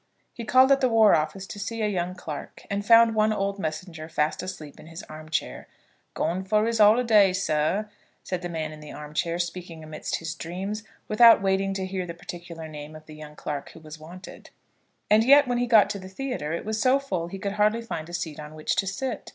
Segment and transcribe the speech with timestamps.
[0.33, 3.59] He called at the War Office to see a young clerk, and found one old
[3.59, 5.67] messenger fast asleep in his arm chair.
[6.15, 7.87] "Gone for his holiday, sir,"
[8.23, 12.07] said the man in the arm chair, speaking amidst his dreams, without waiting to hear
[12.07, 14.49] the particular name of the young clerk who was wanted.
[15.07, 17.51] And yet, when he got to the theatre, it was so full that he could
[17.51, 19.29] hardly find a seat on which to sit.